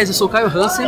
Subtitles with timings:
[0.00, 0.86] ideias, eu sou o Caio Hansen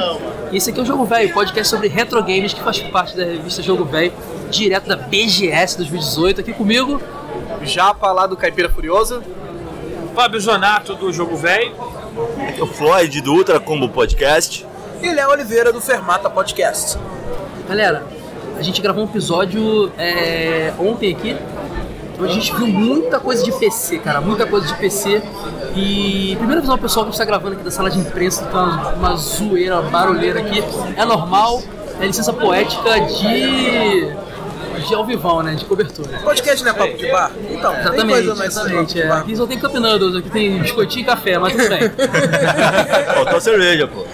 [0.50, 3.24] e esse aqui é o Jogo Velho, podcast sobre retro games que faz parte da
[3.24, 4.12] revista Jogo Velho,
[4.50, 6.40] direto da BGS 2018.
[6.40, 7.00] Aqui comigo,
[7.62, 9.22] Japa lá do Caipira Furioso.
[10.14, 11.74] Fábio Zonato do Jogo Velho.
[12.60, 14.66] O Floyd do Ultra Combo Podcast.
[15.02, 16.98] E Léo Oliveira do Fermata Podcast.
[17.68, 18.04] galera.
[18.56, 21.36] A gente gravou um episódio é, ontem aqui.
[22.18, 25.22] Onde A gente viu muita coisa de PC, cara, muita coisa de PC.
[25.74, 28.88] E primeiro avisar o pessoal que está gravando aqui da sala de imprensa, tá uma,
[28.90, 30.62] uma zoeira, uma barulheira aqui.
[30.96, 31.62] É normal,
[32.00, 34.12] é licença poética de.
[34.86, 35.54] de alvivão, né?
[35.54, 36.18] De cobertura.
[36.18, 37.30] Podcast não é papo de bar?
[37.50, 39.00] Então, tem Exatamente, coisa mais exatamente.
[39.00, 39.10] É.
[39.10, 41.90] Aqui só tem Cup Noodles, aqui tem biscoitinho e café, mas tudo bem.
[43.14, 44.04] Faltou cerveja, pô.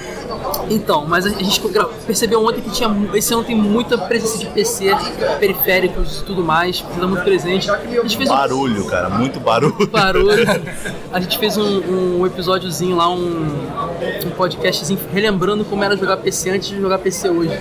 [0.70, 1.60] Então, mas a gente
[2.06, 4.90] percebeu ontem que tinha, esse ano tem muita presença de PC,
[5.38, 7.70] periféricos e tudo mais, tá muito presente.
[7.70, 9.86] A gente fez um Barulho, cara, muito barulho.
[9.88, 10.46] barulho.
[11.12, 13.46] A gente fez um, um episódiozinho lá, um,
[14.26, 17.58] um podcastzinho relembrando como era jogar PC antes de jogar PC hoje.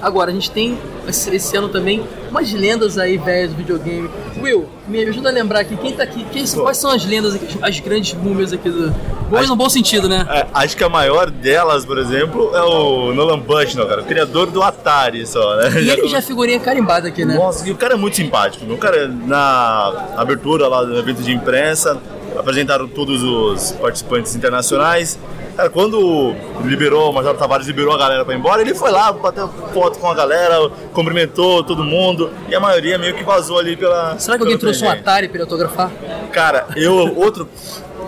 [0.00, 4.10] Agora, a gente tem esse, ano também umas lendas aí velhas do videogame.
[4.40, 6.24] Will, me ajuda a lembrar aqui, quem tá aqui?
[6.30, 8.90] Quem, quais são as lendas aqui, as grandes múmias aqui do.
[9.28, 10.26] Boas As- no bom sentido, né?
[10.30, 14.46] É, acho que a maior delas, por exemplo, é o Nolan Bushnell, cara, o criador
[14.46, 15.82] do Atari só, né?
[15.82, 17.34] E ele já é figurinha carimbada aqui, né?
[17.34, 18.64] Nossa, e o cara é muito simpático.
[18.72, 21.98] O cara, na abertura lá do evento de imprensa,
[22.36, 25.18] apresentaram todos os participantes internacionais.
[25.56, 26.34] Cara, quando
[26.64, 29.98] liberou, o Major Tavares liberou a galera pra ir embora, ele foi lá, bateu foto
[29.98, 34.16] com a galera, cumprimentou todo mundo, e a maioria meio que vazou ali pela.
[34.18, 34.90] Será que alguém trouxe um.
[34.90, 35.90] Atari ele autografar?
[36.32, 37.48] Cara, eu, outro,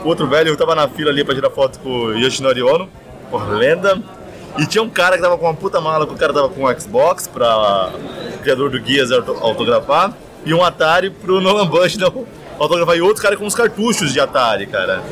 [0.04, 2.88] outro velho, eu tava na fila ali pra tirar foto com o Yoshinori Ono,
[3.30, 4.00] por lenda.
[4.58, 6.64] E tinha um cara que tava com uma puta mala, que o cara tava com
[6.68, 7.91] um Xbox pra
[8.34, 10.12] o criador do Guias auto- autografar,
[10.44, 12.26] e um Atari pro Nolan Bush não
[12.61, 15.03] autografar, e outro cara com uns cartuchos de Atari, cara.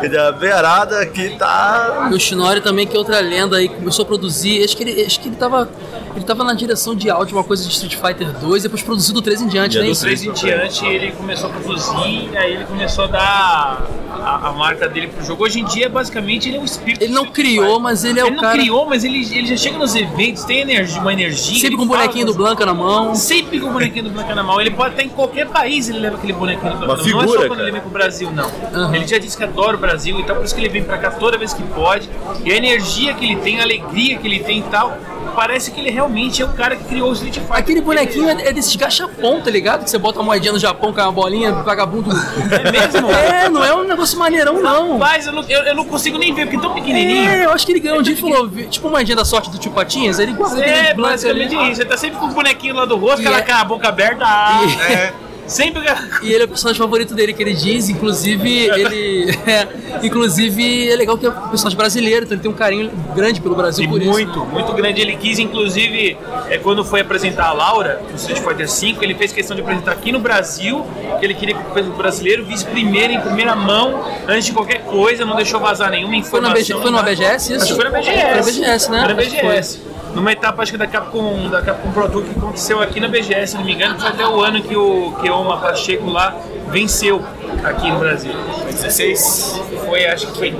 [0.00, 2.08] Quer dizer, a veiarada que tá.
[2.10, 4.62] E o Shinori também, que é outra lenda aí, começou a produzir.
[4.64, 5.68] Acho que ele, acho que ele tava.
[6.14, 9.22] Ele tava na direção de áudio, uma coisa de Street Fighter 2, depois produziu do
[9.22, 9.86] 3 em diante, E né?
[9.86, 13.86] do Do 3 em diante ele começou a produzir, e aí ele começou a dar
[14.20, 15.44] a, a marca dele pro jogo.
[15.44, 17.02] Hoje em dia, basicamente, ele é um espírito.
[17.02, 18.58] Ele não criou, mas ele é Ele o não cara.
[18.58, 21.54] criou, mas ele, ele já chega nos eventos, tem energia, uma energia.
[21.54, 23.14] Sempre ele com o fala bonequinho do Blanca na mão.
[23.14, 24.60] Sempre com o bonequinho do Blanca na mão.
[24.60, 27.06] Ele pode estar em qualquer país, ele leva aquele bonequinho do Blanca Uma mão.
[27.06, 27.62] Não é figura, só quando cara.
[27.62, 28.50] ele vem pro Brasil, não.
[28.74, 28.94] Aham.
[28.94, 31.10] Ele já disse que adora o Brasil, então por isso que ele vem pra cá
[31.10, 32.08] toda vez que pode.
[32.44, 34.96] E a energia que ele tem, a alegria que ele tem e tal,
[35.32, 37.56] parece que ele realmente é o cara que criou o Street Fighter.
[37.56, 39.84] Aquele bonequinho é, é desses gachapon, tá ligado?
[39.84, 42.10] Que você bota uma moedinha no Japão com uma bolinha, vagabundo.
[42.12, 43.08] É mesmo?
[43.12, 44.98] É, não é um negócio maneirão, não.
[44.98, 47.28] Mas eu não, eu, eu não consigo nem ver, porque é tão pequenininho.
[47.28, 49.50] É, eu acho que ele ganhou um dia e falou, tipo uma moedinha da sorte
[49.50, 51.40] do tio Patinhas, ele guarda É, Blanca ali.
[51.46, 51.80] basicamente isso.
[51.82, 53.88] Ele tá sempre com o bonequinho lá do rosto, E aquela é- com a boca
[53.88, 54.24] aberta.
[54.24, 55.12] Ah, E- é.
[55.52, 55.82] Sempre.
[56.22, 59.38] E ele é o personagem favorito dele, que ele diz, inclusive, ele.
[59.46, 59.68] é,
[60.02, 63.54] inclusive, é legal que é um personagem brasileiro, então ele tem um carinho grande pelo
[63.54, 64.46] Brasil E por muito, isso.
[64.46, 65.00] muito grande.
[65.00, 66.16] Ele quis, inclusive,
[66.48, 69.92] é, quando foi apresentar a Laura no Street Fighter V, ele fez questão de apresentar
[69.92, 70.84] aqui no Brasil,
[71.18, 75.24] que ele queria que o brasileiro visse primeiro, em primeira mão, antes de qualquer coisa,
[75.24, 76.80] não deixou vazar nenhuma Foi na, informação.
[76.80, 77.64] BG, foi BGS isso?
[77.64, 78.12] Acho que foi na BGS.
[78.12, 78.98] Foi na BGS, né?
[79.04, 79.14] Foi na.
[79.14, 79.91] BGS.
[80.14, 83.52] Numa etapa, acho que da Capcom, da Capcom Pro Tour que aconteceu aqui na BGS,
[83.52, 86.36] se não me engano, foi até o ano que o Keoma Pacheco lá
[86.68, 87.24] venceu
[87.64, 88.32] aqui no Brasil.
[88.66, 89.60] 16.
[89.86, 90.56] Foi, acho que foi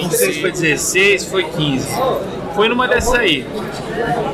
[0.00, 1.88] 15, foi 16, foi 15.
[2.54, 3.46] Foi numa dessas aí.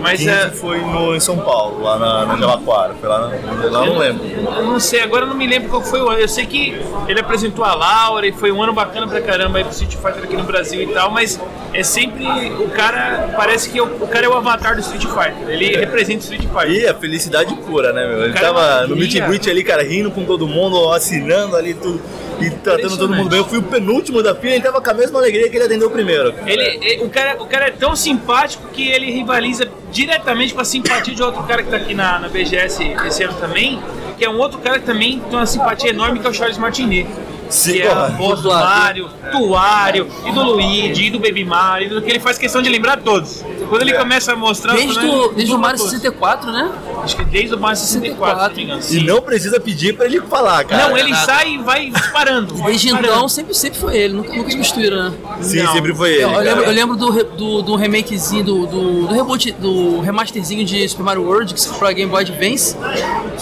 [0.00, 2.94] Mas 15 é, foi no, em São Paulo, lá na, na Jalaquara.
[2.94, 4.24] Foi lá, lá eu não lembro.
[4.24, 6.18] eu não sei, agora eu não me lembro qual foi o ano.
[6.18, 9.64] Eu sei que ele apresentou a Laura e foi um ano bacana pra caramba aí
[9.64, 11.40] pro Street Fighter aqui no Brasil e tal, mas
[11.72, 12.24] é sempre
[12.58, 15.48] o cara, parece que o, o cara é o avatar do Street Fighter.
[15.48, 16.70] Ele representa o Street Fighter.
[16.70, 18.24] E a felicidade pura, né, meu?
[18.24, 21.74] Ele é tava no meet and greet ali, cara, rindo com todo mundo, assinando ali
[21.74, 22.00] tudo
[22.40, 23.38] e tratando todo mundo bem.
[23.38, 25.64] Eu fui o penúltimo da fila e ele tava com a mesma alegria que ele
[25.64, 26.34] atendeu o primeiro.
[26.46, 31.14] Ele, o, cara, o cara é tão simpático que ele rivaliza diretamente com a simpatia
[31.14, 33.80] de outro cara que tá aqui na, na BGS esse ano também,
[34.16, 36.58] que é um outro cara que também tem uma simpatia enorme, que é o Charles
[36.58, 37.08] Martinet.
[37.48, 41.90] Sim, que é voz do Mario, do Wario, e do Luigi, e do Baby Mario,
[41.90, 43.44] do que ele faz questão de lembrar todos.
[43.68, 43.98] Quando ele É.
[43.98, 44.74] começa a mostrar...
[44.74, 45.92] os Desde, o, desde o Mario todos.
[45.92, 46.70] 64, né?
[47.02, 48.80] Acho que desde o Mario 64, se não me engano.
[48.80, 49.04] E sim.
[49.04, 50.88] não precisa pedir pra ele falar, cara.
[50.88, 52.54] Não, ele sai e vai disparando.
[52.56, 53.12] vai Desde disparando.
[53.14, 55.16] então sempre, sempre foi ele, nunca, nunca substituíram, né?
[55.40, 55.72] Sim, Não.
[55.72, 56.22] sempre foi ele.
[56.24, 60.64] Eu, eu lembro, eu lembro do, do, do remakezinho, do, do, do reboot, do remasterzinho
[60.64, 62.76] de Super Mario World, que foi pra Game Boy Advance,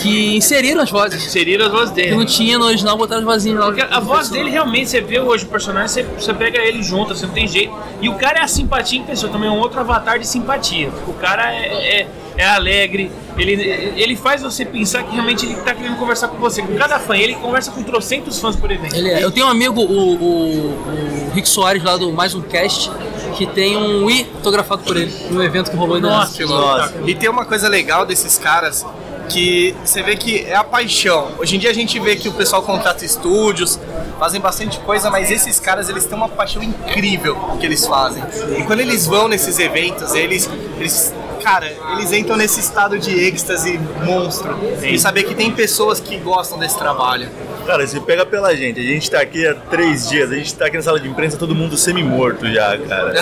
[0.00, 1.24] que inseriram as vozes.
[1.24, 2.16] Inseriram as vozes Que dele.
[2.16, 3.95] não tinha no original, botaram as vozinhas lá.
[3.96, 7.26] A voz dele realmente, você vê hoje o personagem, você, você pega ele junto, você
[7.26, 7.72] não tem jeito.
[8.00, 10.90] E o cara é a simpatia em pessoa, também é um outro avatar de simpatia.
[11.06, 12.00] O cara é.
[12.02, 12.06] é-
[12.38, 13.54] é alegre, ele,
[13.96, 16.60] ele faz você pensar que realmente ele tá querendo conversar com você.
[16.60, 18.94] Com cada fã, ele conversa com trocentos fãs por evento.
[18.94, 19.24] Ele é.
[19.24, 22.90] Eu tenho um amigo, o, o, o Rick Soares, lá do Mais Um Cast,
[23.36, 26.44] que tem um Wii fotografado por ele, no evento que rolou ainda Nossa.
[26.44, 26.94] Nossa.
[27.06, 28.84] E tem uma coisa legal desses caras
[29.28, 31.32] que você vê que é a paixão.
[31.38, 33.78] Hoje em dia a gente vê que o pessoal contrata estúdios,
[34.18, 38.22] fazem bastante coisa, mas esses caras eles têm uma paixão incrível que eles fazem.
[38.58, 41.12] E quando eles vão nesses eventos, eles, eles
[41.42, 44.58] cara, eles entram nesse estado de êxtase monstro.
[44.82, 47.28] E saber que tem pessoas que gostam desse trabalho.
[47.66, 50.66] Cara, se pega pela gente, a gente tá aqui há três dias, a gente tá
[50.66, 53.14] aqui na sala de imprensa, todo mundo semi-morto já, cara.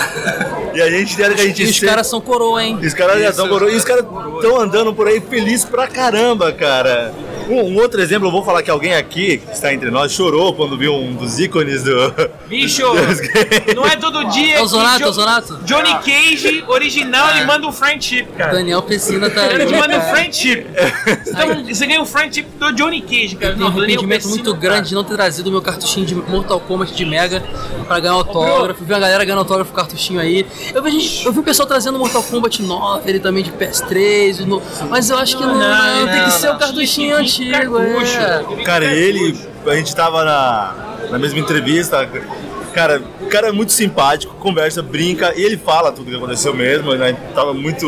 [0.74, 2.78] E a gente tem que a gente E os sempre- caras são coroa, hein?
[2.82, 3.70] Os caras já estão coroa.
[3.72, 7.12] E os caras estão andando por aí feliz pra caramba, cara.
[7.48, 10.54] Um, um outro exemplo, eu vou falar que alguém aqui, que está entre nós, chorou
[10.54, 12.14] quando viu um dos ícones do.
[12.48, 12.82] Bicho,
[13.74, 15.56] não é todo dia É o Zonato, Jo- é o Zonato.
[15.64, 18.52] Johnny Cage, original, ele manda um friendship, cara.
[18.52, 19.46] Daniel Pessina tá.
[19.52, 20.66] Ele te manda um friendship.
[21.26, 23.52] Então, você ganha um friendship do Johnny Cage, cara.
[23.52, 24.60] Eu tenho um arrependimento Pessina, muito cara.
[24.74, 27.42] grande de não ter trazido o meu cartuchinho de Mortal Kombat de Mega
[27.86, 28.84] pra ganhar autógrafo.
[28.84, 30.46] Vi uma galera ganhando autógrafo com cartuchinho aí.
[30.74, 34.40] Eu vi, gente, eu vi o pessoal trazendo Mortal Kombat 9, ele também de PS3,
[34.42, 36.56] o no- mas eu acho que não, Não, tem que não, ser não.
[36.56, 37.33] o cartuchinho Tem que vir antigo.
[37.50, 38.60] Cartucho.
[38.60, 38.64] É.
[38.64, 39.38] Cara, ele.
[39.66, 40.74] A gente tava na,
[41.10, 42.08] na mesma entrevista.
[42.72, 46.94] Cara, o cara é muito simpático, conversa, brinca, e ele fala tudo que aconteceu mesmo,
[46.94, 47.16] né?
[47.34, 47.86] Tava muito.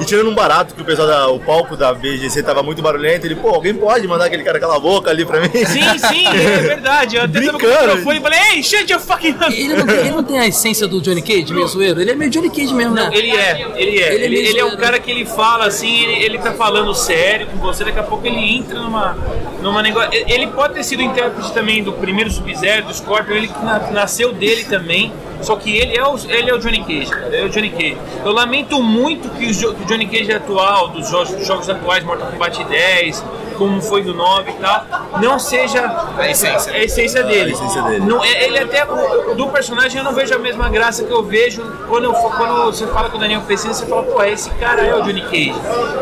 [0.00, 1.28] E tirando um barato que o pessoal da.
[1.28, 4.76] O palco da BGC tava muito barulhento, ele, pô, alguém pode mandar aquele cara calar
[4.76, 5.48] a boca ali pra mim?
[5.52, 7.16] Sim, sim, é verdade.
[7.16, 7.86] Eu até tava com o Brincando.
[7.88, 9.36] microfone e falei, ei, shut your fucking.
[9.52, 12.00] Ele não, tem, ele não tem a essência do Johnny Cage, meio zoeiro?
[12.00, 13.10] Ele é meio Johnny Cage mesmo, né?
[13.12, 14.14] Ele é, ele é.
[14.14, 16.52] Ele é Ele, meio ele é um cara que ele fala assim, ele, ele tá
[16.52, 19.16] falando sério com você, daqui a pouco ele entra numa,
[19.62, 20.10] numa negócio.
[20.12, 24.64] Ele pode ter sido intérprete também do primeiro Sub-Zero, do Scorpion, ele na- nasceu dele
[24.70, 25.12] também.
[25.42, 27.96] Só que ele é o, ele é o Johnny Cage, cara, é o Johnny Cage.
[28.24, 31.68] Eu lamento muito que o, jo- que o Johnny Cage atual, dos jogos, dos jogos
[31.68, 33.24] atuais, Mortal Kombat 10,
[33.60, 34.86] como foi do 9 e tal,
[35.20, 35.84] não seja
[36.16, 36.72] A essência.
[36.72, 37.50] a essência dele.
[37.50, 38.04] A essência dele.
[38.06, 38.86] Não, é- ele até
[39.34, 42.86] do personagem eu não vejo a mesma graça que eu vejo quando, eu, quando você
[42.86, 45.54] fala com o Daniel Pessina, você fala, pô, esse cara é o Johnny Cage.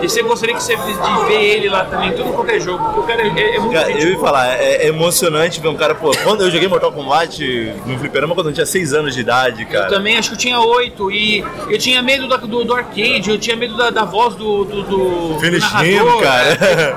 [0.03, 3.01] E você gostaria que você de ver ele lá também, em tudo qualquer jogo, porque
[3.01, 5.75] o cara é, é- é muito Cara, eu ia falar, é, é emocionante ver um
[5.77, 9.21] cara, pô, quando eu joguei Mortal Kombat no fliperama quando eu tinha 6 anos de
[9.21, 9.89] idade, Eu cara.
[9.89, 13.39] também acho que eu tinha oito e eu tinha medo da- do, do arcade, eu
[13.39, 16.45] tinha medo da, da voz do, do, do Finish narrador, him, cara.
[16.45, 16.97] né?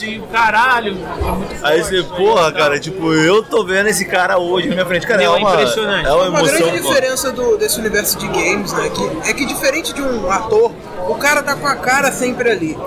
[0.00, 0.96] Fight, o caralho.
[0.98, 4.68] é muito Aí forte, você, porra, e cara, tipo, eu tô vendo esse cara hoje
[4.68, 6.06] na minha frente, cara, é Meu, é uma, impressionante.
[6.06, 6.58] é uma Uma emoção.
[6.58, 6.88] grande pô.
[6.88, 8.90] diferença do, desse universo de games, né?
[8.90, 10.72] Que, é que diferente de um ator,
[11.08, 12.78] o cara tá com a cara sempre ali.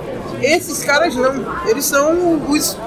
[0.42, 2.78] Esses caras não, eles são os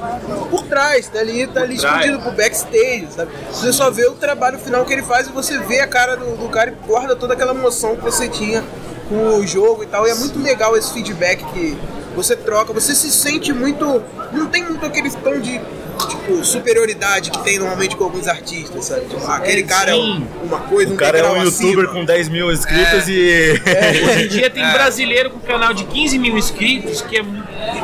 [0.50, 1.96] por trás, tá ali, tá ali trás.
[2.05, 3.31] escondido pro backstage, sabe?
[3.50, 6.37] Você só vê o trabalho final que ele faz e você vê a cara do,
[6.37, 8.62] do cara e guarda toda aquela emoção que você tinha
[9.08, 10.06] com o jogo e tal.
[10.06, 11.78] E é muito legal esse feedback que
[12.16, 14.02] você troca, você se sente muito.
[14.32, 15.60] Não tem muito aquele tom de
[16.08, 19.02] tipo, superioridade que tem normalmente com alguns artistas, sabe?
[19.06, 20.00] Tipo, aquele cara é sim.
[20.42, 21.92] um- uma coisa, O um cara é um degrau youtuber acima.
[22.00, 23.60] com 10 mil inscritos e.
[24.08, 27.24] Hoje em dia tem brasileiro com canal de 15 mil inscritos, que é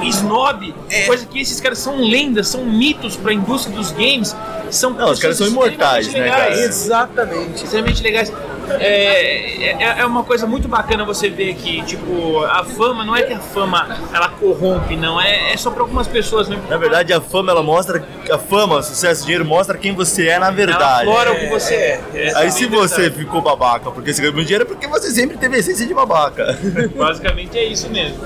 [0.09, 1.03] snob, É.
[1.07, 4.35] coisa que esses caras são lendas, são mitos pra indústria dos games.
[4.71, 6.49] São Não, os caras são imortais, né, cara?
[6.51, 7.65] legais, Exatamente.
[7.65, 8.33] Extremamente legais.
[8.81, 13.23] É, é, é uma coisa muito bacana você ver que, tipo, a fama, não é
[13.23, 16.65] que a fama ela corrompe, não, é, é só pra algumas pessoas mesmo.
[16.69, 18.05] Na verdade, a fama, ela mostra.
[18.31, 21.09] A fama, o sucesso, o dinheiro mostra quem você é na Ela verdade.
[21.09, 22.01] aflora o que você é.
[22.15, 25.37] Essa é Aí se você ficou babaca porque você ganhou dinheiro, é porque você sempre
[25.37, 26.59] teve a essência de babaca.
[26.97, 28.19] Basicamente é isso mesmo.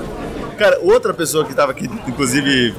[0.57, 2.73] Cara, outra pessoa que tava aqui, inclusive,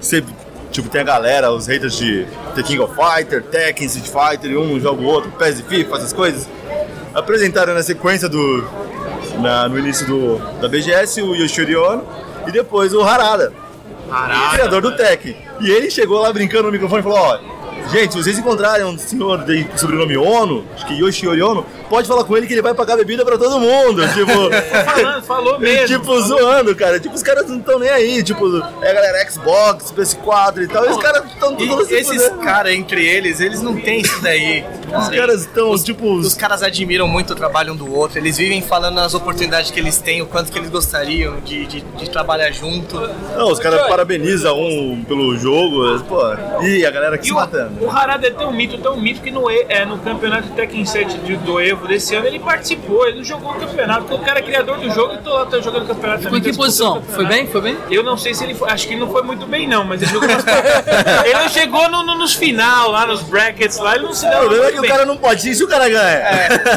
[0.00, 0.32] sempre,
[0.70, 4.78] tipo, tem a galera, os haters de The King of Fighter, Tekken, Street Fighter, um
[4.78, 6.48] joga o outro, PES e FIFA, essas coisas,
[7.14, 8.64] apresentaram na sequência do,
[9.40, 12.02] na- no início do, da BGS o Yoshiri Ono
[12.46, 13.52] e depois o Harada,
[14.52, 15.36] criador do Tekken.
[15.60, 17.38] E ele chegou lá brincando no microfone e falou, ó,
[17.90, 22.24] gente, se vocês encontrarem um senhor de sobrenome Ono, acho que Yoshiri Ono, pode falar
[22.24, 24.30] com ele que ele vai pagar bebida pra todo mundo, tipo...
[24.90, 25.86] Falando, falou mesmo.
[25.98, 26.98] Tipo, zoando, cara.
[26.98, 28.22] Tipo, os caras não estão nem aí.
[28.22, 28.46] Tipo,
[28.82, 30.86] é a galera Xbox, PS4 e tal.
[30.86, 34.64] E os caras estão todos se esses caras entre eles, eles não têm isso daí.
[34.96, 36.14] Os caras estão, tipo.
[36.14, 39.80] Os caras admiram muito o trabalho um do outro, eles vivem falando nas oportunidades que
[39.80, 42.96] eles têm, o quanto que eles gostariam de, de, de trabalhar junto.
[43.36, 45.98] Não, os caras parabenizam um pelo jogo.
[46.04, 46.20] Pô,
[46.62, 47.84] e a galera aqui E se o, matando.
[47.84, 51.36] o Harada é tão mito, tão mito que no, é, no campeonato Tekken 7 de-
[51.38, 54.42] do Evo desse ano ele participou, ele não jogou o campeonato, porque o cara é
[54.42, 56.52] criador do jogo e tô lá tô jogando o campeonato Ficou em também.
[56.52, 56.98] que tá disputando posição?
[56.98, 57.46] o Foi bem?
[57.46, 57.76] Foi bem?
[57.90, 60.02] Eu não sei se ele foi, acho que ele não foi muito bem não, mas
[60.02, 60.28] ele jogou
[61.24, 64.30] ele não chegou no, no, nos final, lá nos brackets, lá ele não se O
[64.30, 64.90] dá problema é que o bem.
[64.90, 66.20] cara não pode, e se o cara ganha?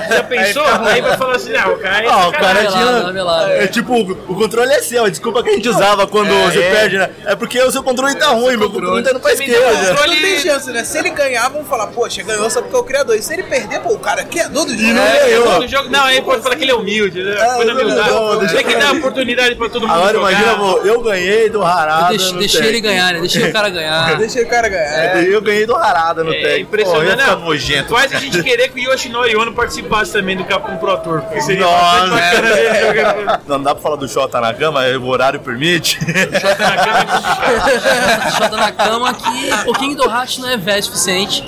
[0.09, 0.63] Já pensou?
[0.65, 3.13] Aí, vai falar assim, não, o cara é Ah, o cara sacanagem.
[3.13, 3.63] tinha.
[3.63, 6.97] É tipo, o controle é seu, a desculpa que a gente usava quando você perde,
[6.97, 7.09] né?
[7.25, 9.87] É porque o seu controle tá ruim, meu controle tá indo pra deu esquerda.
[9.89, 10.83] controle- Não tem chance, né?
[10.83, 13.15] Se ele ganhar, vão falar, poxa, ganhou só porque é o criador.
[13.15, 14.92] E se ele perder, pô, o cara é criador do jogo.
[14.93, 15.59] Não É, ganhou.
[15.61, 17.35] no jogo, não, aí pode falar que ele é humilde, né?
[17.55, 18.39] Foi na não, humildade.
[18.39, 20.31] deixa Tem que dar oportunidade pra todo mundo Agora jogar.
[20.31, 22.09] imagina, pô, eu ganhei do Harada.
[22.17, 22.67] Deixa tech.
[22.67, 23.19] ele ganhar, né?
[23.19, 24.17] Deixa o cara ganhar.
[24.17, 25.17] Deixa o cara ganhar.
[25.17, 26.61] É, Eu ganhei do Harada no É tech.
[26.61, 27.89] impressionante, Pô, nojento.
[27.89, 31.21] Faz a gente querer que o Yoshinori Ono participasse também do Capcom Pro Tour.
[31.21, 32.07] Porque seria Nossa.
[32.07, 32.47] bacana
[32.87, 33.41] jogando.
[33.47, 35.99] Não dá pra falar do Shota na cama, o horário permite.
[35.99, 38.31] Shota na cama é complicado.
[38.37, 41.43] Shota na cama que um pouquinho do Hatch não é velho o suficiente.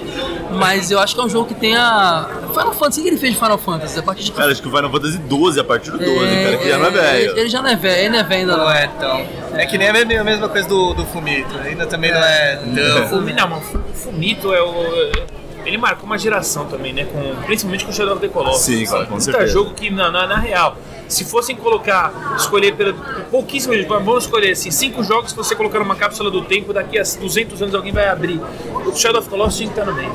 [0.58, 2.28] Mas eu acho que é um jogo que tem a.
[2.50, 4.00] Final Fantasy, o que ele fez de Final Fantasy?
[4.00, 4.32] A partir de.
[4.32, 6.86] Cara, acho que o Final Fantasy 12, a partir do 12, cara, que já não
[6.86, 7.38] é Ele, velho.
[7.40, 8.64] ele já não é velho, ele não é velho ainda não.
[8.66, 9.26] Não é tão.
[9.60, 11.58] É que nem a mesma, a mesma coisa do, do Fumito.
[11.60, 12.56] Ainda também não é
[12.98, 13.08] tão.
[13.10, 15.36] Fumi- Não, mas o Fumito é o.
[15.66, 17.06] Ele marcou uma geração também, né?
[17.06, 18.62] Com, principalmente com Shadow of the Colossus.
[18.62, 19.48] Sim, cara, com Puta certeza.
[19.52, 22.94] jogo que, na, na, na real, se fossem colocar, escolher pela,
[23.32, 27.02] pouquíssimos, vamos escolher assim, cinco jogos que você colocar numa cápsula do tempo, daqui a
[27.04, 28.40] 200 anos alguém vai abrir.
[28.86, 30.12] O Shadow of the Colossus tinha que estar no meio.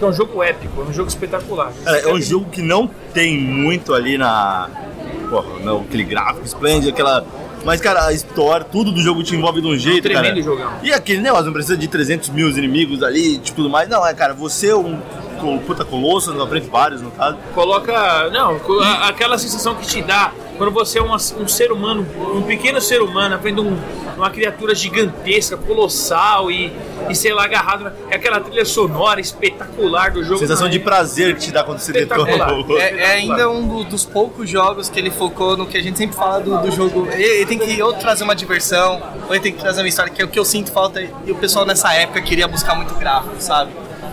[0.00, 1.74] Que é um jogo épico, é um jogo espetacular.
[1.84, 4.70] Cara, é um jogo que não tem muito ali na.
[5.28, 7.22] Porra, não, aquele gráfico esplêndido, aquela.
[7.66, 10.20] Mas, cara, a história, tudo do jogo te envolve de um jeito, cara.
[10.20, 10.72] tremendo jogão.
[10.82, 13.90] E aquele negócio, não precisa de 300 mil inimigos ali, tipo, tudo mais.
[13.90, 14.98] Não, é, cara, você é um
[15.66, 17.36] puta colosso, na frente vários, no caso.
[17.54, 18.28] Coloca.
[18.30, 22.42] Não, a- aquela sensação que te dá quando você é uma- um ser humano, um
[22.42, 23.76] pequeno ser humano, aprende um,
[24.16, 26.70] uma criatura gigantesca, colossal e,
[27.08, 27.90] e sei lá, agarrado.
[28.10, 30.38] É aquela trilha sonora espetacular do jogo.
[30.38, 33.66] Sensação de é- prazer que te dá quando você detona o É, é ainda um
[33.66, 36.70] do- dos poucos jogos que ele focou no que a gente sempre fala do, do
[36.70, 37.08] jogo.
[37.12, 40.12] Ele, ele tem que ou trazer uma diversão, ou ele tem que trazer uma história,
[40.12, 41.00] que é o que eu sinto falta.
[41.00, 43.70] E o pessoal nessa época queria buscar muito gráfico, sabe?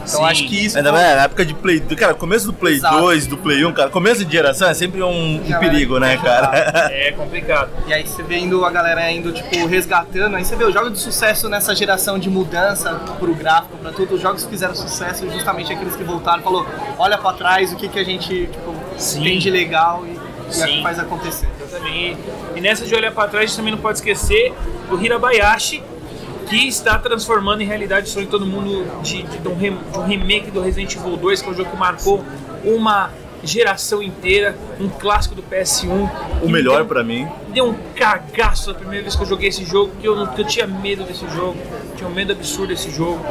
[0.08, 0.26] Então Sim.
[0.26, 0.78] acho que isso.
[0.78, 2.98] Ainda mais na época de Play 2, cara, começo do Play Exato.
[2.98, 6.18] 2, do Play 1, cara, começo de geração é sempre um, um perigo, é né,
[6.18, 6.50] cara?
[6.92, 7.70] É complicado.
[7.86, 11.00] E aí você vendo a galera indo, tipo, resgatando, aí você vê os jogos de
[11.00, 15.74] sucesso nessa geração de mudança pro gráfico, pra tudo, os jogos que fizeram sucesso, justamente
[15.74, 16.66] aqueles que voltaram, falou,
[16.98, 19.24] olha pra trás o que, que a gente, tipo, Sim.
[19.24, 20.82] tem de legal e, e Sim.
[20.82, 21.48] faz acontecer.
[21.62, 22.20] Exatamente.
[22.56, 24.54] E nessa de olhar pra trás, a gente também não pode esquecer
[24.90, 25.84] do Hirabayashi,
[26.50, 29.78] que está transformando em realidade o sonho de todo mundo de, de- de um rem-
[29.92, 32.24] de um remake do Resident Evil 2, que é um jogo que marcou
[32.64, 33.10] uma
[33.44, 36.10] geração inteira, um clássico do PS1.
[36.42, 37.28] O melhor pra mim.
[37.54, 40.46] Deu um cagaço da primeira vez que eu joguei esse jogo, que eu, que eu
[40.48, 41.56] tinha medo desse jogo,
[41.96, 43.20] tinha um medo absurdo desse jogo.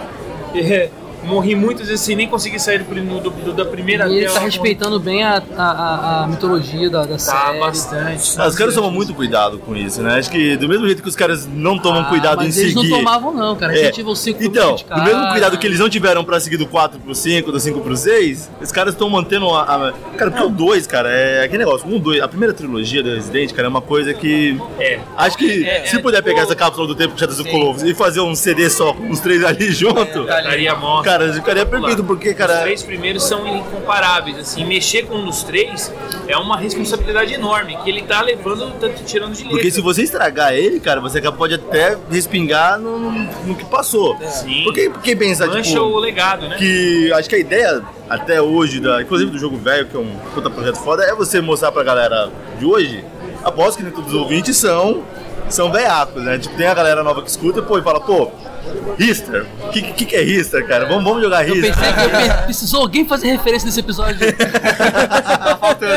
[0.54, 0.88] É,
[1.26, 4.40] morri muitas vezes sem nem conseguir sair do, do- do- da primeira E ele tá
[4.40, 7.58] respeitando bem a, a, a- mitologia da, da Tá, série.
[7.60, 8.34] bastante.
[8.38, 10.18] Ah, os caras tomam muito cuidado com isso, né?
[10.18, 12.72] Acho que do mesmo jeito que os caras não tomam Ah, cuidado em mas eles
[12.74, 12.88] seguir.
[12.90, 13.72] não tomavam não, cara.
[13.72, 13.76] É.
[13.76, 16.56] Resident Evil 5 foi Então, muito do mesmo cuidado que eles não tiveram pra seguir
[16.56, 20.30] do 4 pro 5, do 5 pro 6, os caras estão mantendo a, a- Cara,
[20.30, 21.86] porque o 2, cara, é aquele negócio.
[21.88, 24.58] Um, 2, a primeira trilogia do Resident, cara, é uma coisa que.
[24.78, 24.98] É.
[25.16, 27.44] Acho que É, se é, puder pegar tipo- essa cápsula do tempo que já do
[27.44, 31.04] Colosso e fazer um CD só com os três ali junto, Estaria morto.
[31.04, 32.60] cara, ficaria perfeito, porque, Os cara.
[32.62, 35.92] três primeiros são incomparáveis, assim, mexer com um dos três
[36.28, 39.56] é uma responsabilidade enorme, que ele tá levando, tá tirando de letra.
[39.56, 44.16] Porque se você estragar ele, cara, você pode até respingar no, no- que passou.
[44.28, 44.62] Sim.
[44.64, 46.56] Porque quem pensa, Mancha tipo, o legado, né?
[46.56, 50.14] que acho que a ideia até hoje, da, inclusive do jogo velho, que é um
[50.34, 53.04] puta projeto foda, é você mostrar pra galera de hoje,
[53.42, 55.02] aposto que nem todos os ouvintes são,
[55.48, 56.38] são veiacos, né?
[56.38, 58.30] Tipo, tem a galera nova que escuta pô, e fala, pô,
[58.98, 60.86] Rister, o que, que, que é Rister, cara?
[60.86, 61.74] Vamos, vamos jogar Eu Rister.
[61.74, 64.18] pensei que eu precisou alguém fazer referência nesse episódio.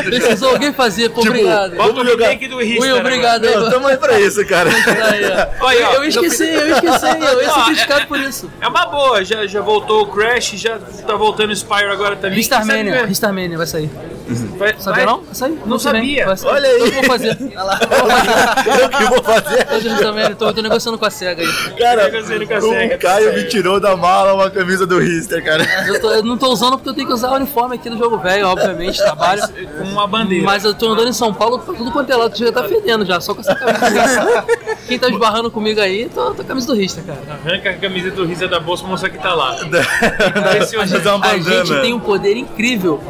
[0.04, 1.76] precisou alguém fazer, pô, Tipo, obrigado.
[1.76, 2.34] Vamos jogar.
[2.36, 2.80] do Richter.
[2.80, 3.00] Will, agora.
[3.00, 3.54] obrigado aí.
[3.56, 4.70] Não, tamo aí pra isso, cara.
[5.60, 8.50] Olha, eu, eu esqueci, eu esqueci, eu ia ser é- criticado por isso.
[8.60, 12.36] É uma boa, já, já voltou o Crash, já tá voltando o Spyro agora também.
[12.92, 13.06] Ver?
[13.06, 13.90] Ristarmania vai sair.
[14.58, 15.22] Vai- Sabia vai- não?
[15.32, 15.50] Sair.
[15.66, 16.26] Não vem, sabia.
[16.26, 16.50] vai sair.
[16.52, 16.80] Olha aí.
[16.80, 17.38] Eu vou fazer.
[18.80, 19.64] eu que vou fazer.
[19.66, 21.48] Tô de Ristarmania, tô, tô negociando com a SEGA aí.
[21.78, 22.96] Cara, Negociando com a SEGA.
[22.96, 25.64] o Caio me tirou da mala uma camisa do Rister, cara.
[25.86, 27.96] Eu, tô- eu não tô usando porque eu tenho que usar o uniforme aqui do
[27.98, 29.42] jogo velho, obviamente, trabalho.
[29.78, 30.44] Com uma bandeira.
[30.44, 33.04] Mas eu tô andando em São Paulo pra tudo quanto é lado, já tá fedendo
[33.04, 34.44] já, só com essa camisa.
[34.86, 37.20] Quem tá esbarrando comigo aí, tô, tô com a camisa do Rista, cara.
[37.44, 39.56] Arranca a camiseta do Risa da bolsa mostra que tá lá.
[41.10, 41.80] Uma A gente bandana.
[41.80, 43.00] tem um poder incrível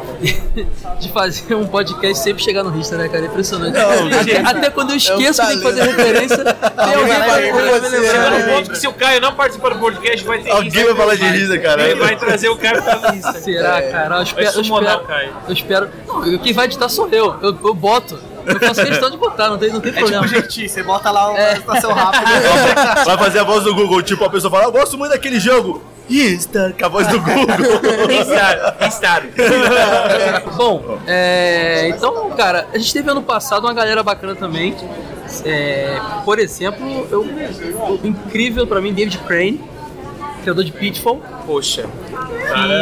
[0.99, 3.23] de fazer um podcast sempre chegar no Rista, né, cara?
[3.23, 3.73] É impressionante.
[3.77, 6.95] Não, até, gente, até quando eu esqueço É um que tem que fazer referência, tem
[6.95, 8.29] alguém vai você, né?
[8.29, 11.15] no ponto que se o Caio não participar do podcast, vai ter Alguém vai falar
[11.15, 11.83] de Risa, cara.
[11.83, 13.33] Ele vai trazer o Caio pra Risa.
[13.33, 14.15] Será, cara?
[14.17, 14.55] Eu espero.
[14.55, 15.03] Eu espero,
[15.47, 15.89] eu espero.
[16.07, 17.35] Não, quem vai editar sou eu.
[17.41, 18.19] Eu, eu boto.
[18.45, 20.27] Eu faço questão de botar, não tem, não tem É problema.
[20.27, 21.53] tipo GT, você bota lá uma É.
[21.53, 22.25] estação rápida.
[23.05, 25.83] Vai fazer a voz do Google, tipo, a pessoa fala, eu gosto muito daquele jogo.
[26.11, 27.47] Insta, com a voz do Google.
[28.07, 29.25] Restart, restart.
[30.57, 34.75] Bom, é, então, cara, a gente teve ano passado uma galera bacana também.
[35.45, 39.61] É, por exemplo, eu, o incrível pra mim, David Crane,
[40.41, 41.21] criador de Pitfall.
[41.45, 41.85] Poxa.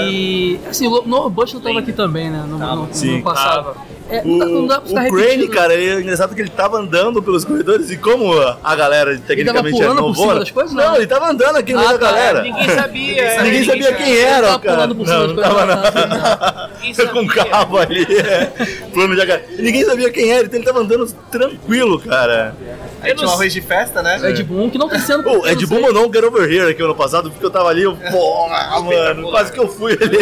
[0.09, 2.43] E assim, o Noah Bush não tava aqui também, né?
[2.47, 3.15] No, no, no Sim.
[3.15, 3.63] ano passado.
[3.65, 3.88] Tava.
[4.09, 7.21] É, O, não, dá, pra o ficar Crane, cara, é engraçado que ele tava andando
[7.21, 10.51] pelos corredores e como a galera tecnicamente é por cima novona.
[10.51, 10.95] coisas, não, não?
[10.95, 12.41] ele tava andando aqui no meio Ah, da tá, galera.
[12.41, 13.21] Ninguém sabia.
[13.21, 14.75] é, Ninguém sabia quem Ele era, tava cara.
[14.75, 16.69] pulando por cima Não, não tava não, nada.
[16.79, 17.45] Com um sabia.
[17.45, 18.51] cabo ali, é,
[18.93, 22.55] plano de ninguém sabia quem era, então ele tava andando tranquilo, cara.
[23.01, 24.19] Aí tinha um arroz de festa, né?
[24.29, 25.23] Ed Boon, que não tá sendo.
[25.23, 27.49] Pô, eu Ed não Boon mandou um Get Over Here aqui ano passado, porque eu
[27.51, 30.17] tava ali, eu, porra, mano, quase que eu fui ali.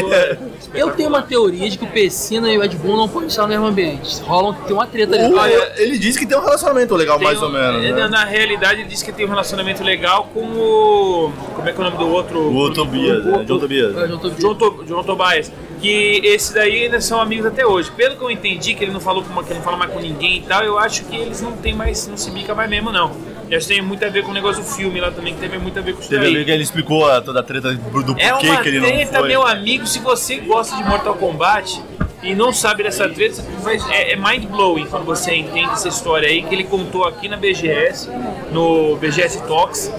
[0.74, 3.44] Eu tenho uma teoria de que o Pessina e o Ed Boon não podem estar
[3.44, 4.22] no mesmo ambiente.
[4.22, 5.34] Rolam, tem uma treta ali.
[5.34, 7.84] Olha, ele disse que tem um relacionamento legal, mais Tem ou um- menos.
[7.84, 8.08] ele, né?
[8.08, 11.32] Na realidade, ele disse que tem um relacionamento legal com o.
[11.56, 12.40] Como é que é o nome do outro?
[12.40, 13.44] O outro Tobias, o- né?
[13.46, 13.96] John Tobias.
[13.96, 15.52] Eu tô John, To- John Tobias.
[15.80, 17.92] Que esses daí ainda são amigos até hoje.
[17.92, 20.00] Pelo que eu entendi, que ele não falou com, que ele não fala mais com
[20.00, 22.92] ninguém e tal, eu acho que eles não tem mais, não se bica mais mesmo,
[22.92, 23.12] não.
[23.48, 25.40] E acho que tem muito a ver com o negócio do filme lá também, que
[25.40, 27.78] teve muito a ver com isso Teve que ele explicou toda a treta do
[28.18, 29.28] É porquê uma que ele não treta, foi.
[29.28, 29.86] meu amigo.
[29.86, 31.80] Se você gosta de Mortal Kombat
[32.24, 36.28] e não sabe dessa treta, vai- é, é mind blowing quando você entende essa história
[36.28, 38.10] aí que ele contou aqui na BGS,
[38.52, 39.92] no BGS Talks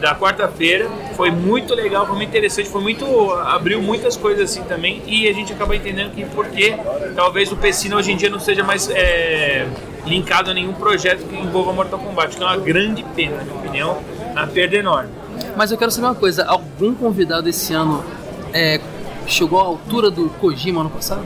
[0.00, 0.88] da quarta-feira.
[1.16, 5.32] Foi muito legal, foi muito interessante, foi muito abriu muitas coisas assim também e a
[5.32, 6.76] gente acaba entendendo que porque
[7.16, 9.66] talvez o Pessina hoje em dia não seja mais é,
[10.06, 13.56] linkado a nenhum projeto que envolva Mortal Kombat, que é uma grande pena, na minha
[13.56, 13.98] opinião,
[14.32, 15.10] uma perda enorme.
[15.56, 18.04] Mas eu quero saber uma coisa: algum convidado esse ano
[18.52, 18.80] é,
[19.26, 21.24] chegou à altura do Kojima ano passado?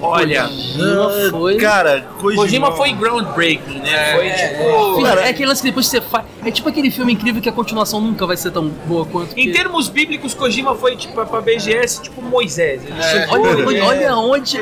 [0.00, 1.56] Olha, Kojima foi.
[1.56, 4.12] Cara, Kojima, Kojima foi groundbreaking, né?
[4.14, 4.94] Foi tipo.
[4.96, 6.24] Filho, cara, é aquele lance que depois você faz.
[6.44, 9.32] É tipo aquele filme incrível que a continuação nunca vai ser tão boa quanto.
[9.32, 12.82] Em que- termos bíblicos, Kojima foi tipo pra BGS, tipo Moisés.
[12.84, 14.58] Ele chegou, Olha, ele- olha, onde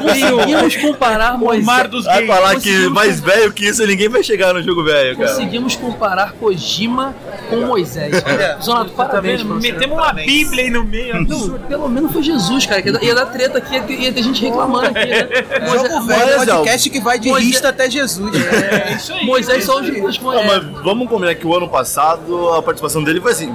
[0.00, 1.64] conseguimos comparar o Moisés.
[1.66, 5.16] mar dos Vai falar que mais velho que isso ninguém vai chegar no jogo velho,
[5.16, 5.28] cara.
[5.28, 7.14] Conseguimos comparar Kojima
[7.50, 8.12] com Moisés.
[8.62, 9.72] Zonato, Tá parabéns você.
[9.72, 11.20] Metemos uma bíblia aí no meio.
[11.26, 12.82] Não, pelo menos foi Jesus, cara.
[12.82, 15.28] que Ia dar, treta aqui, ia ter gente reclamando aqui, né?
[15.66, 18.32] Moisés, Jogo Moisés, velho, ó, podcast que vai de Moisés- lista até Jesus.
[18.34, 19.24] É isso aí.
[19.26, 23.20] Moisés é só os Não, mas vamos combinar que o ano passado a participação dele
[23.20, 23.54] foi assim,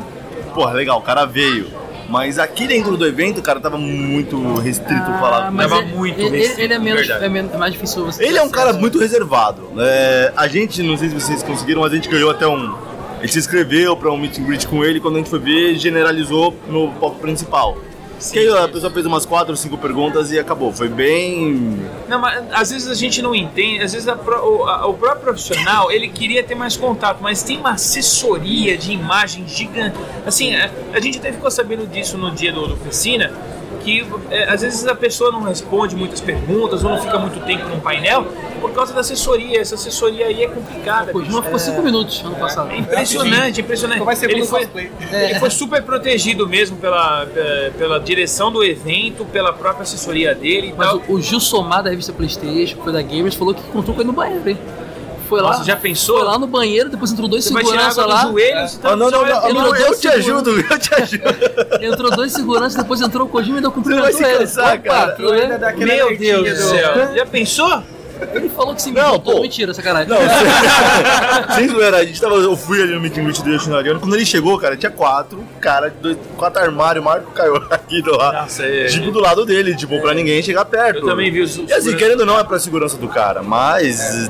[0.53, 1.67] porra, legal, o cara veio.
[2.09, 5.47] Mas aqui dentro do evento, o cara tava muito restrito falar.
[5.47, 8.05] Ah, mas Tava ele, muito ele, restrito, ele é menos, é menos- é mais difícil
[8.05, 8.23] você.
[8.23, 9.69] Ele é um cara muito reservado.
[9.79, 12.75] É, a gente, não sei se vocês conseguiram, mas a gente ganhou até um.
[13.17, 15.39] A gente se inscreveu pra um meet and greet com ele, quando a gente foi
[15.39, 17.77] ver, generalizou no palco principal.
[18.31, 20.71] Que aí a pessoa fez umas 4 ou 5 perguntas e acabou.
[20.71, 21.79] Foi bem.
[22.07, 25.21] Não, mas às vezes a gente não entende, às vezes a o, a- o próprio
[25.23, 29.97] profissional ele queria ter mais contato, mas tem uma assessoria de imagem gigante.
[30.25, 33.31] Assim, a, a gente até ficou sabendo disso no dia do, do Piscina,
[33.83, 37.67] que é, às vezes a pessoa não responde muitas perguntas ou não fica muito tempo
[37.67, 38.25] num painel
[38.61, 39.59] por causa da assessoria.
[39.59, 41.11] Essa assessoria aí é complicada.
[41.11, 41.43] Kojima bicho.
[41.43, 42.71] ficou 5 minutos ano passado.
[42.71, 44.03] É impressionante, impressionante.
[44.03, 44.69] Vai ser ele, foi,
[45.11, 50.69] ele foi super protegido mesmo pela, pela, pela direção do evento, pela própria assessoria dele
[50.69, 51.01] e Mas tal.
[51.07, 54.01] o, o Gil Somar da revista Playstation, que foi da Gamers, falou que encontrou com
[54.01, 54.57] ele no banheiro, hein?
[55.33, 56.17] Foi lá, Nossa, já pensou?
[56.19, 58.21] Foi lá no banheiro, depois entrou dois Você vai tirar seguranças água lá.
[58.31, 60.07] joelho, você tá Ah, não, não, você vai- não, ele não, não eu deu te
[60.07, 61.23] ajudo, eu te ajudo.
[61.81, 64.37] Entrou dois seguranças, depois entrou o Kojima e ainda vai cumprimentou se ele.
[64.37, 65.11] cansar, Opa, cara.
[65.13, 65.85] tudo bem?
[65.87, 67.15] Meu Deus do céu.
[67.15, 67.83] Já pensou?
[68.33, 69.41] Ele falou que se Não, pô.
[69.41, 70.07] Mentira, sacanagem.
[70.07, 70.17] Não,
[71.55, 74.25] sem zoeira, a gente tava, eu fui ali no meeting greet do Yoshinariano, quando ele
[74.25, 78.63] chegou, cara, tinha quatro, cara, dois, quatro armários, o Marco caiu aqui do lado, Nossa,
[78.63, 80.99] é- tipo, do lado dele, tipo, pra ninguém chegar perto.
[80.99, 84.29] Eu também vi os- E assim, querendo ou não, é pra segurança do cara, mas,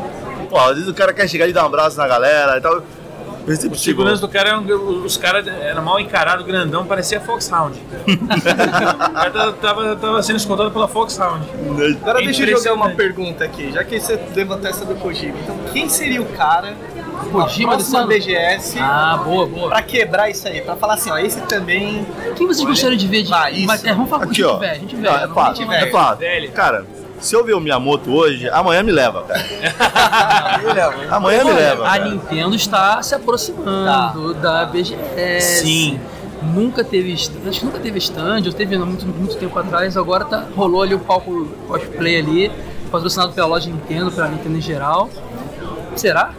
[0.54, 2.76] pô, às vezes o cara quer chegar e dar um abraço na galera e tal,
[2.78, 3.76] O receptivo.
[3.76, 4.64] segurança do cara, eram,
[5.04, 7.78] os caras eram mal encarados, grandão, parecia Foxhound.
[8.08, 11.46] o cara tava, tava, tava sendo escoltado pela Foxhound.
[12.02, 15.38] Agora deixa eu jogar uma pergunta aqui, já que você levantou essa do Kojima.
[15.44, 16.74] Então, quem seria o cara
[17.32, 18.08] Kojima próxima ano?
[18.10, 19.70] BGS Ah, boa, boa.
[19.70, 20.62] pra quebrar isso aí?
[20.62, 22.06] Pra falar assim, ó, esse também...
[22.36, 23.24] Quem vocês gostariam de ver?
[23.24, 23.34] De...
[23.34, 23.66] Ah, isso.
[23.68, 24.58] Mas, é, vamos falar com Aqui, gente ó.
[24.58, 25.16] velha, gente Não, velha.
[25.16, 25.92] é vamos fato, gente é velha.
[25.92, 26.20] fato.
[26.20, 26.52] velho.
[26.52, 26.86] Cara,
[27.24, 29.44] se eu ver o Miyamoto hoje, amanhã me leva, cara.
[31.12, 31.86] Amanhã me leva.
[31.88, 32.06] A cara.
[32.10, 35.62] Nintendo está se aproximando da BGS.
[35.62, 36.00] Sim.
[36.42, 39.96] Nunca teve, stand- acho que nunca teve stand, ou teve há muito, muito tempo atrás,
[39.96, 42.52] agora tá, rolou ali o palco cosplay ali,
[42.92, 45.10] patrocinado pela loja Nintendo, pela Nintendo em geral.
[45.96, 46.34] Será?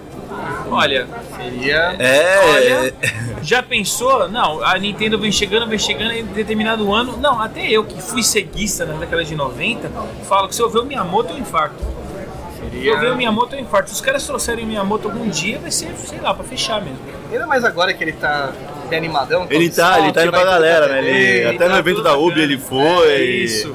[0.71, 1.97] Olha, Seria...
[1.99, 2.95] É, Olha,
[3.43, 4.29] já pensou?
[4.29, 7.17] Não, a Nintendo vem chegando, vem chegando em determinado ano.
[7.17, 9.91] Não, até eu que fui ceguista na década de 90,
[10.29, 11.77] falo que se eu ver o Miyamoto eu infarto.
[12.71, 13.91] Se eu ver o Miyamoto eu infarto.
[13.91, 16.99] Se os caras trouxerem o Miyamoto algum dia, vai ser, sei lá, pra fechar mesmo.
[17.31, 18.53] Ainda mais agora que ele tá
[18.89, 19.47] bem animadão.
[19.51, 21.03] Ele tá, ele tá indo pra galera, né?
[21.03, 21.11] TV.
[21.11, 23.09] Ele, até no tá evento tudo da UB ele foi.
[23.09, 23.75] É isso.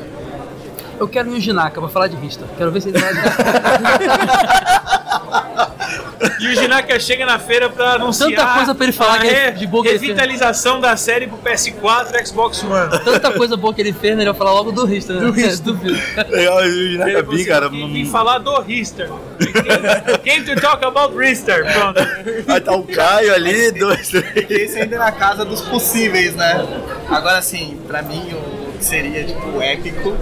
[0.99, 2.45] Eu quero ir no Ginaka pra falar de Rista.
[2.57, 3.13] Quero ver se ele vai.
[6.39, 9.51] E o Jinaka chega na feira pra anunciar Tanta coisa pra ele falar que é
[9.51, 13.03] de boa que ele revitalização da série pro PS4 e Xbox One.
[13.03, 14.23] Tanta coisa boa que ele fez, né?
[14.23, 15.19] Ele vai falar logo do Rista, né?
[15.21, 15.71] Do Rista.
[16.29, 17.69] Legal, o Ginaka Ele Bin, cara.
[17.69, 19.09] Vim, vim falar do Rister.
[20.23, 21.65] Came to talk about Rister.
[21.73, 21.99] Pronto.
[22.45, 24.49] Vai tá o Caio ali, dois, três.
[24.49, 26.65] Esse ainda é na casa dos possíveis, né?
[27.09, 30.15] Agora, assim, pra mim, o que seria, tipo, épico,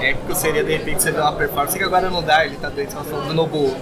[0.00, 2.94] épico seria, de repente, você ver uma performance que agora não dá, ele tá doente,
[2.94, 3.76] tá falando do Nobu.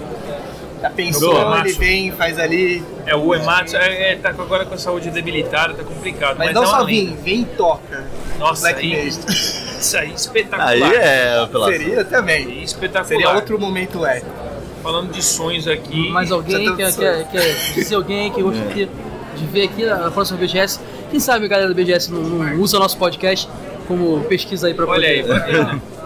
[0.83, 1.57] Já pensou, Nobu.
[1.59, 5.75] ele vem, faz ali, É, o Ematsu é, é, tá agora com a saúde debilitada,
[5.75, 6.37] tá complicado.
[6.37, 8.05] mas, Mas, não é só vem, vem e toca.
[8.39, 9.21] Nossa, Black aí, Mesa.
[9.31, 10.69] isso aí espetacular.
[10.69, 11.67] Aí é, pela.
[11.69, 12.47] Seria também.
[12.47, 13.05] Aí, espetacular.
[13.07, 14.31] Seria outro momento épico.
[14.83, 16.11] Falando de sonhos aqui.
[16.11, 18.89] Mais alguém Já quer, quer, quer dizer alguém que gostaria
[19.37, 20.81] de ver aqui na próxima BGS?
[21.13, 23.49] Quem sabe a galera do BGS não, não usa nosso podcast
[23.87, 25.65] como pesquisa aí pra Olha aí, poder.
[25.65, 25.81] vai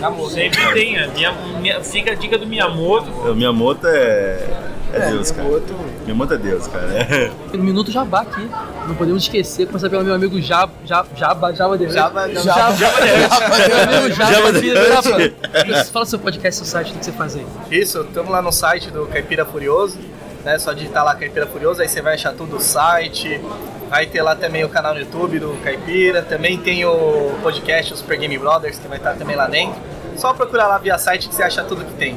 [0.00, 0.28] né?
[0.30, 0.98] Sempre tem.
[0.98, 3.10] a Minha, minha, fica a dica do Miyamoto.
[3.10, 4.46] O Miyamoto é.
[4.92, 5.48] É Deus, cara.
[5.48, 5.76] Outro.
[6.04, 6.88] Miyamoto é Deus, cara.
[7.52, 8.48] No Minuto Jabá aqui.
[8.88, 12.76] Não podemos esquecer, começar pelo meu amigo Jaba, Jaba, Jaba, Jaba de Jaba- Jaba, Jaba-
[13.86, 15.84] Meu amigo Jaba, Jaba Jaba.
[15.92, 17.46] Fala seu podcast, seu site, o que você faz aí.
[17.70, 19.98] Isso, estamos lá no site do Caipira Furioso,
[20.44, 20.58] né?
[20.58, 23.40] Só digitar lá Caipira Furioso, aí você vai achar tudo o site.
[23.88, 27.96] Vai ter lá também o canal no YouTube do Caipira, também tem o podcast, o
[27.96, 29.80] Super Game Brothers, que vai estar também lá dentro.
[30.16, 32.16] Só procurar lá via site que você acha tudo que tem.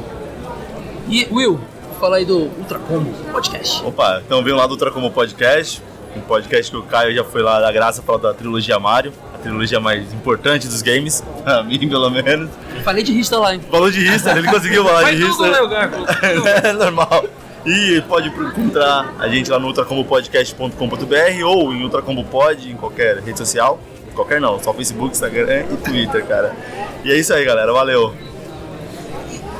[1.07, 1.59] E Will,
[1.99, 3.83] fala aí do Ultra Combo Podcast.
[3.83, 5.81] Opa, então vem lá do Ultra Como Podcast.
[6.15, 9.37] Um podcast que o Caio já foi lá da graça falar da trilogia Mario, a
[9.39, 12.51] trilogia mais importante dos games, pra mim pelo menos.
[12.83, 13.61] Falei de Rista lá, hein?
[13.71, 15.67] Falou de Rista, ele conseguiu falar Vai de tudo, Rista.
[15.67, 16.05] Garco.
[16.67, 17.25] é normal.
[17.65, 23.79] E pode encontrar a gente lá no ultracombopodcast.com.br ou em ultracombopod em qualquer rede social.
[24.13, 26.55] Qualquer não, só Facebook, Instagram e Twitter, cara.
[27.03, 27.71] E é isso aí, galera.
[27.73, 28.13] Valeu.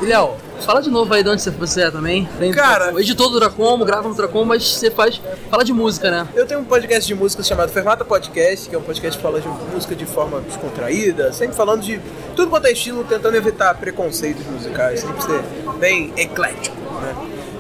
[0.02, 2.28] E Léo, fala de novo aí de onde você é também.
[2.38, 5.20] Tem, Cara- o editor do Ultracombo, grava no Ultracombo, mas você faz.
[5.50, 6.28] Fala de música, né?
[6.36, 9.40] Eu tenho um podcast de música chamado Fermata Podcast, que é um podcast que fala
[9.40, 12.00] de música de forma descontraída, sempre falando de
[12.36, 15.42] tudo quanto é estilo, tentando evitar preconceitos musicais, sempre ser
[15.80, 17.16] bem eclético, né?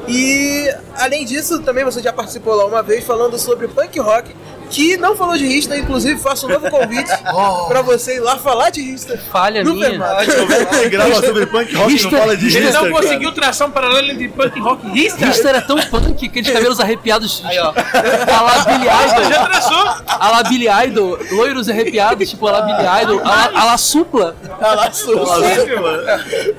[0.07, 4.35] E além disso, também você já participou lá uma vez falando sobre punk rock,
[4.73, 7.11] que não falou de Rista, inclusive faço um novo convite
[7.67, 9.19] pra você ir lá falar de Rista.
[9.31, 9.91] Falha no minha.
[10.89, 13.01] Grava sobre punk rock e não fala de Ele Rista, não cara.
[13.01, 15.25] conseguiu traçar um paralelo entre punk rock e Rista.
[15.25, 17.41] Rista era tão punk, aqueles cabelos arrepiados.
[17.45, 17.71] Aí, ó.
[17.71, 19.29] A la Billy Idol.
[19.29, 19.95] Já traçou.
[20.07, 21.19] A la Billy Idol.
[21.31, 23.19] Loiros arrepiados, tipo a la Billy Idol.
[23.19, 24.35] A la, a la Supla.
[24.59, 25.23] Ah, lá, sua.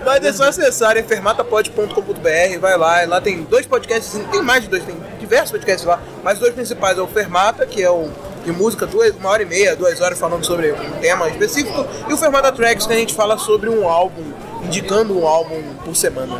[0.04, 4.84] Mas é só acessar fermatapod.com.br, vai lá, lá tem dois podcasts, tem mais de dois,
[4.84, 8.08] tem diversos podcasts lá, mas os dois principais é o Fermata, que é o
[8.44, 12.12] de música, duas, uma hora e meia, duas horas falando sobre um tema específico, e
[12.12, 14.22] o Fermata Tracks, que a gente fala sobre um álbum,
[14.62, 16.36] indicando um álbum por semana.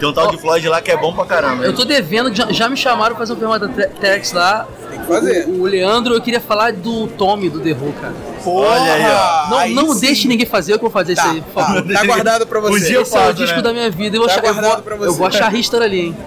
[0.00, 1.62] Tem um tal de Floyd lá que é bom pra caramba.
[1.62, 3.68] Eu tô devendo, já, já me chamaram pra fazer um pergunta
[4.00, 4.66] Tex lá.
[4.90, 5.46] Tem que fazer.
[5.46, 8.14] O, o Leandro, eu queria falar do Tommy do The Who, cara.
[8.44, 9.50] Olha aí, ó.
[9.50, 11.66] Não, Aí não deixe ninguém fazer, eu que vou fazer Tá, isso aí, por tá,
[11.66, 11.92] favor.
[11.92, 12.74] tá guardado pra você.
[12.74, 13.62] Um dia eu Esse é o faço, disco né?
[13.62, 14.16] da minha vida.
[14.16, 15.08] Eu vou, Tá achar, eu, vou, pra você.
[15.08, 16.16] eu vou achar Richter ali, hein?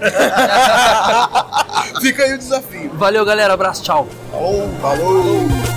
[2.06, 2.90] Fica aí o desafio.
[2.94, 3.54] Valeu, galera.
[3.54, 4.06] Abraço, tchau.
[4.30, 5.75] Falou, falou.